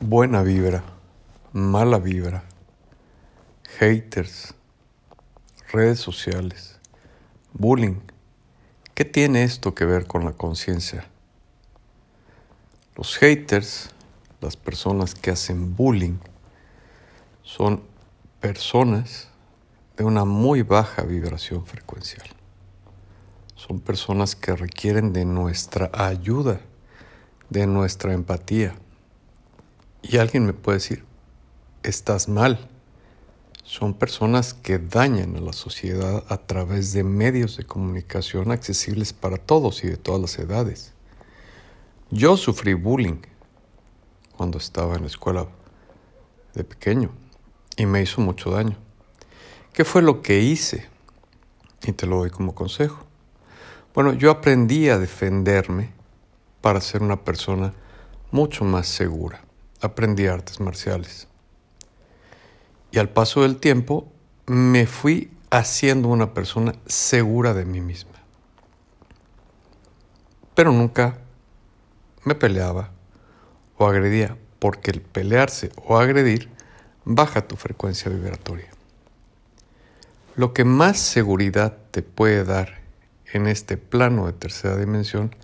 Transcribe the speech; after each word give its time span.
buena 0.00 0.42
vibra, 0.42 0.82
mala 1.52 1.98
vibra, 1.98 2.42
haters, 3.78 4.54
redes 5.70 6.00
sociales, 6.00 6.78
bullying. 7.52 8.00
¿Qué 8.94 9.04
tiene 9.04 9.44
esto 9.44 9.74
que 9.74 9.84
ver 9.84 10.06
con 10.06 10.24
la 10.24 10.32
conciencia? 10.32 11.04
Los 12.96 13.18
haters, 13.18 13.90
las 14.40 14.56
personas 14.56 15.14
que 15.14 15.30
hacen 15.30 15.76
bullying, 15.76 16.18
son 17.42 17.82
personas 18.40 19.28
de 19.98 20.04
una 20.04 20.24
muy 20.24 20.62
baja 20.62 21.02
vibración 21.02 21.66
frecuencial. 21.66 22.26
Son 23.54 23.80
personas 23.80 24.34
que 24.34 24.56
requieren 24.56 25.12
de 25.12 25.26
nuestra 25.26 25.90
ayuda, 25.92 26.60
de 27.50 27.66
nuestra 27.66 28.14
empatía 28.14 28.74
y 30.02 30.16
alguien 30.16 30.46
me 30.46 30.52
puede 30.52 30.78
decir, 30.78 31.04
estás 31.82 32.28
mal. 32.28 32.68
Son 33.64 33.94
personas 33.94 34.54
que 34.54 34.78
dañan 34.78 35.36
a 35.36 35.40
la 35.40 35.52
sociedad 35.52 36.24
a 36.28 36.38
través 36.38 36.92
de 36.92 37.04
medios 37.04 37.56
de 37.56 37.64
comunicación 37.64 38.50
accesibles 38.50 39.12
para 39.12 39.36
todos 39.36 39.84
y 39.84 39.88
de 39.88 39.96
todas 39.96 40.20
las 40.20 40.38
edades. 40.38 40.92
Yo 42.10 42.36
sufrí 42.36 42.74
bullying 42.74 43.20
cuando 44.36 44.58
estaba 44.58 44.96
en 44.96 45.02
la 45.02 45.06
escuela 45.06 45.46
de 46.54 46.64
pequeño 46.64 47.12
y 47.76 47.86
me 47.86 48.02
hizo 48.02 48.20
mucho 48.20 48.50
daño. 48.50 48.76
¿Qué 49.72 49.84
fue 49.84 50.02
lo 50.02 50.20
que 50.22 50.40
hice? 50.40 50.88
Y 51.84 51.92
te 51.92 52.06
lo 52.06 52.16
doy 52.16 52.30
como 52.30 52.54
consejo. 52.54 53.04
Bueno, 53.94 54.14
yo 54.14 54.30
aprendí 54.30 54.88
a 54.88 54.98
defenderme 54.98 55.92
para 56.60 56.80
ser 56.80 57.02
una 57.02 57.24
persona 57.24 57.72
mucho 58.32 58.64
más 58.64 58.88
segura 58.88 59.44
aprendí 59.80 60.26
artes 60.26 60.60
marciales. 60.60 61.28
Y 62.92 62.98
al 62.98 63.08
paso 63.08 63.42
del 63.42 63.56
tiempo 63.56 64.10
me 64.46 64.86
fui 64.86 65.30
haciendo 65.50 66.08
una 66.08 66.34
persona 66.34 66.74
segura 66.86 67.54
de 67.54 67.64
mí 67.64 67.80
misma. 67.80 68.12
Pero 70.54 70.72
nunca 70.72 71.18
me 72.24 72.34
peleaba 72.34 72.90
o 73.76 73.86
agredía, 73.86 74.36
porque 74.58 74.90
el 74.90 75.00
pelearse 75.00 75.70
o 75.76 75.98
agredir 75.98 76.50
baja 77.04 77.46
tu 77.46 77.56
frecuencia 77.56 78.10
vibratoria. 78.10 78.68
Lo 80.36 80.52
que 80.52 80.64
más 80.64 80.98
seguridad 80.98 81.76
te 81.90 82.02
puede 82.02 82.44
dar 82.44 82.80
en 83.32 83.46
este 83.46 83.76
plano 83.76 84.26
de 84.26 84.32
tercera 84.32 84.76
dimensión 84.76 85.34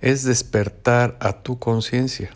es 0.00 0.24
despertar 0.24 1.16
a 1.20 1.42
tu 1.42 1.58
conciencia. 1.58 2.30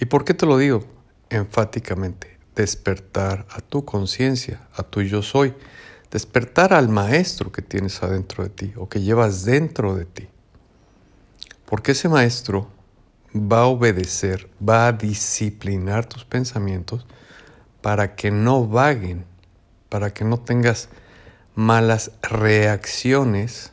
¿Y 0.00 0.06
por 0.06 0.24
qué 0.24 0.32
te 0.32 0.46
lo 0.46 0.56
digo 0.56 0.82
enfáticamente? 1.28 2.38
Despertar 2.56 3.46
a 3.50 3.60
tu 3.60 3.84
conciencia, 3.84 4.66
a 4.74 4.82
tu 4.82 5.02
yo 5.02 5.22
soy, 5.22 5.54
despertar 6.10 6.72
al 6.72 6.88
maestro 6.88 7.52
que 7.52 7.60
tienes 7.60 8.02
adentro 8.02 8.42
de 8.42 8.50
ti 8.50 8.72
o 8.76 8.88
que 8.88 9.02
llevas 9.02 9.44
dentro 9.44 9.94
de 9.94 10.06
ti. 10.06 10.28
Porque 11.66 11.92
ese 11.92 12.08
maestro 12.08 12.68
va 13.34 13.60
a 13.60 13.66
obedecer, 13.66 14.48
va 14.66 14.88
a 14.88 14.92
disciplinar 14.92 16.06
tus 16.06 16.24
pensamientos 16.24 17.06
para 17.82 18.16
que 18.16 18.30
no 18.30 18.66
vaguen, 18.66 19.26
para 19.90 20.12
que 20.12 20.24
no 20.24 20.40
tengas 20.40 20.88
malas 21.54 22.12
reacciones 22.22 23.72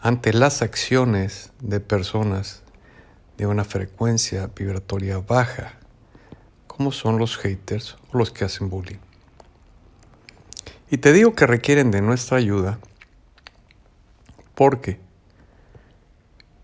ante 0.00 0.32
las 0.34 0.60
acciones 0.60 1.50
de 1.60 1.80
personas 1.80 2.61
de 3.36 3.46
una 3.46 3.64
frecuencia 3.64 4.50
vibratoria 4.54 5.18
baja, 5.18 5.74
como 6.66 6.92
son 6.92 7.18
los 7.18 7.36
haters 7.36 7.96
o 8.12 8.18
los 8.18 8.30
que 8.30 8.44
hacen 8.44 8.68
bullying. 8.68 8.98
Y 10.90 10.98
te 10.98 11.12
digo 11.12 11.34
que 11.34 11.46
requieren 11.46 11.90
de 11.90 12.02
nuestra 12.02 12.36
ayuda 12.36 12.78
porque 14.54 15.00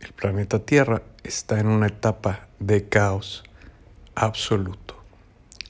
el 0.00 0.12
planeta 0.12 0.58
Tierra 0.58 1.02
está 1.24 1.58
en 1.60 1.68
una 1.68 1.86
etapa 1.86 2.48
de 2.58 2.88
caos 2.88 3.42
absoluto. 4.14 4.96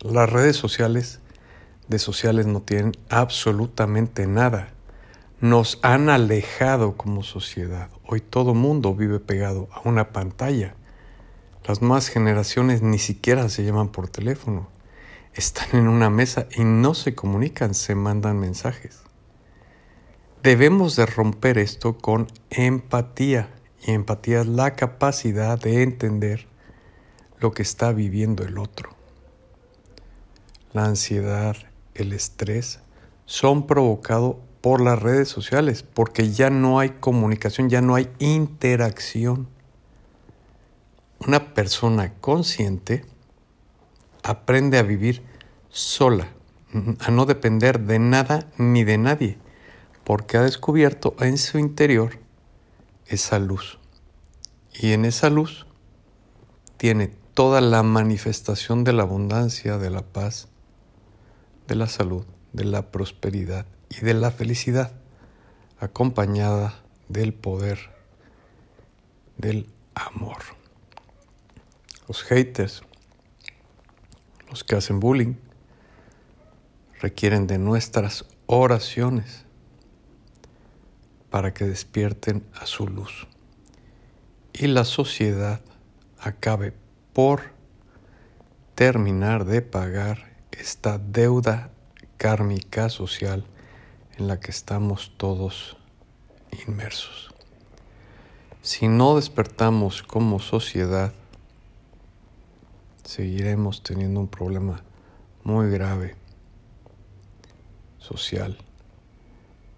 Las 0.03 0.31
redes 0.31 0.57
sociales 0.57 1.21
de 1.89 1.99
sociales 1.99 2.47
no 2.47 2.61
tienen 2.61 2.93
absolutamente 3.09 4.27
nada. 4.27 4.69
Nos 5.41 5.79
han 5.83 6.11
alejado 6.11 6.97
como 6.97 7.23
sociedad. 7.23 7.91
Hoy 8.07 8.21
todo 8.21 8.55
mundo 8.55 8.95
vive 8.95 9.21
pegado 9.21 9.69
a 9.73 9.89
una 9.89 10.13
pantalla 10.13 10.75
las 11.69 11.83
más 11.83 12.09
generaciones 12.09 12.81
ni 12.81 12.99
siquiera 12.99 13.51
se 13.51 13.63
llaman 13.63 13.91
por 13.91 14.09
teléfono. 14.09 14.69
Están 15.35 15.69
en 15.75 15.87
una 15.87 16.09
mesa 16.09 16.49
y 16.57 16.65
no 16.65 16.95
se 16.95 17.15
comunican, 17.15 17.75
se 17.75 17.95
mandan 17.95 18.41
mensajes. 18.41 19.03
Debemos 20.43 20.97
de 20.97 21.05
romper 21.05 21.59
esto 21.59 21.99
con 21.99 22.27
empatía. 22.49 23.51
Y 23.87 23.91
empatía 23.91 24.41
es 24.41 24.47
la 24.47 24.77
capacidad 24.77 25.61
de 25.61 25.83
entender 25.83 26.49
lo 27.39 27.53
que 27.53 27.63
está 27.63 27.93
viviendo 27.93 28.45
el 28.45 28.57
otro. 28.57 28.97
La 30.73 30.87
ansiedad, 30.87 31.55
el 31.95 32.15
estrés 32.15 32.81
son 33.27 33.67
provocados 33.67 34.37
por 34.63 34.81
las 34.81 34.99
redes 35.01 35.29
sociales 35.29 35.83
porque 35.83 36.33
ya 36.33 36.49
no 36.49 36.79
hay 36.81 36.89
comunicación, 36.89 37.69
ya 37.69 37.83
no 37.83 37.95
hay 37.95 38.09
interacción. 38.21 39.58
Una 41.27 41.53
persona 41.53 42.15
consciente 42.21 43.05
aprende 44.23 44.79
a 44.79 44.83
vivir 44.83 45.25
sola, 45.69 46.29
a 47.01 47.11
no 47.11 47.27
depender 47.27 47.81
de 47.81 47.99
nada 47.99 48.49
ni 48.57 48.85
de 48.85 48.99
nadie, 48.99 49.37
porque 50.05 50.37
ha 50.37 50.43
descubierto 50.43 51.17
en 51.19 51.37
su 51.37 51.59
interior 51.59 52.21
esa 53.07 53.41
luz. 53.41 53.79
Y 54.73 54.93
en 54.93 55.05
esa 55.05 55.29
luz 55.29 55.67
tiene 56.77 57.09
toda 57.35 57.61
la 57.61 57.83
manifestación 57.83 58.85
de 58.85 58.93
la 58.93 59.03
abundancia, 59.03 59.77
de 59.77 59.91
la 59.91 60.03
paz, 60.03 60.49
de 61.67 61.75
la 61.75 61.89
salud, 61.89 62.27
de 62.53 62.65
la 62.65 62.93
prosperidad 62.93 63.67
y 63.91 64.05
de 64.05 64.15
la 64.15 64.31
felicidad, 64.31 64.93
acompañada 65.81 66.81
del 67.09 67.35
poder 67.35 67.79
del 69.37 69.67
amor 69.95 70.58
los 72.09 72.23
haters, 72.25 72.83
los 74.51 74.65
que 74.65 74.75
hacen 74.75 74.99
bullying, 74.99 75.35
requieren 77.01 77.47
de 77.47 77.59
nuestras 77.59 78.25
oraciones 78.47 79.45
para 81.31 81.55
que 81.55 81.67
despierten 81.67 82.45
a 82.55 82.67
su 82.67 82.89
luz 82.89 83.29
y 84.59 84.67
la 84.67 84.85
sociedad 84.85 85.61
acabe 86.19 86.73
por 87.13 87.53
terminar 88.75 89.45
de 89.45 89.63
pagar 89.63 90.33
esta 90.51 90.99
deuda 90.99 91.71
kármica 92.17 92.89
social 92.89 93.45
en 94.17 94.27
la 94.27 94.41
que 94.41 94.51
estamos 94.51 95.13
todos 95.17 95.77
inmersos. 96.67 97.33
Si 98.63 98.89
no 98.89 99.15
despertamos 99.15 100.03
como 100.03 100.41
sociedad, 100.41 101.13
seguiremos 103.19 103.83
teniendo 103.83 104.21
un 104.21 104.29
problema 104.29 104.85
muy 105.43 105.69
grave 105.71 106.15
social, 107.99 108.57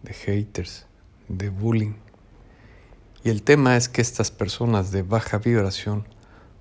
de 0.02 0.12
haters, 0.12 0.84
de 1.28 1.48
bullying. 1.48 1.94
Y 3.24 3.30
el 3.30 3.42
tema 3.42 3.78
es 3.78 3.88
que 3.88 4.02
estas 4.02 4.30
personas 4.30 4.92
de 4.92 5.00
baja 5.00 5.38
vibración 5.38 6.04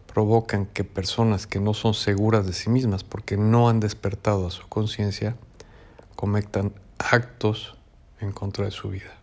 provocan 0.07 0.67
que 0.67 0.85
personas 0.85 1.47
que 1.47 1.59
no 1.59 1.73
son 1.73 1.93
seguras 1.93 2.47
de 2.47 2.53
sí 2.53 2.69
mismas 2.69 3.03
porque 3.03 3.35
no 3.35 3.67
han 3.67 3.81
despertado 3.81 4.47
a 4.47 4.51
su 4.51 4.65
conciencia 4.69 5.35
cometan 6.15 6.71
actos 6.97 7.75
en 8.21 8.31
contra 8.31 8.63
de 8.63 8.71
su 8.71 8.87
vida. 8.87 9.17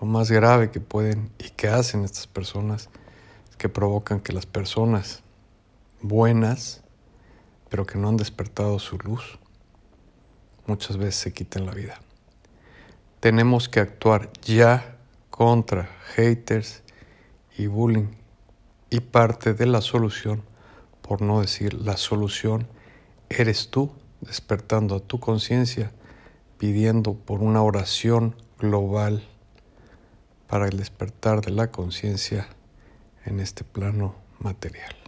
Lo 0.00 0.06
más 0.06 0.30
grave 0.30 0.70
que 0.70 0.78
pueden 0.78 1.32
y 1.40 1.50
que 1.50 1.66
hacen 1.66 2.04
estas 2.04 2.28
personas 2.28 2.88
es 3.48 3.56
que 3.56 3.68
provocan 3.68 4.20
que 4.20 4.32
las 4.32 4.46
personas 4.46 5.24
buenas, 6.02 6.82
pero 7.68 7.86
que 7.86 7.98
no 7.98 8.08
han 8.08 8.16
despertado 8.16 8.78
su 8.78 8.98
luz, 8.98 9.38
muchas 10.66 10.96
veces 10.96 11.16
se 11.16 11.32
quiten 11.32 11.66
la 11.66 11.72
vida. 11.72 12.00
Tenemos 13.20 13.68
que 13.68 13.80
actuar 13.80 14.30
ya 14.42 14.96
contra 15.30 15.88
haters 16.14 16.82
y 17.56 17.66
bullying 17.66 18.08
y 18.90 19.00
parte 19.00 19.54
de 19.54 19.66
la 19.66 19.80
solución, 19.80 20.42
por 21.02 21.22
no 21.22 21.40
decir 21.40 21.74
la 21.74 21.96
solución, 21.96 22.66
eres 23.28 23.70
tú 23.70 23.92
despertando 24.20 24.96
a 24.96 25.00
tu 25.00 25.20
conciencia, 25.20 25.92
pidiendo 26.58 27.14
por 27.14 27.40
una 27.40 27.62
oración 27.62 28.36
global 28.58 29.22
para 30.46 30.66
el 30.66 30.76
despertar 30.76 31.40
de 31.40 31.52
la 31.52 31.70
conciencia 31.70 32.48
en 33.24 33.40
este 33.40 33.64
plano 33.64 34.14
material. 34.40 34.99